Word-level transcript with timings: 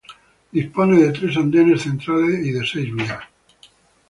Dispone 0.53 0.97
de 0.99 1.11
tres 1.13 1.37
andenes 1.37 1.83
centrales 1.83 2.43
y 2.43 2.49
de 2.53 2.65
seis 2.65 2.91
vías. 2.91 3.19